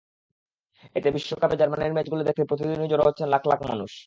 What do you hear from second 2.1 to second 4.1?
দেখতে প্রতিদিনই জড়ো হচ্ছেন লাখ লাখ মানুষ।